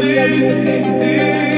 We 0.00 0.18
in 0.18 1.49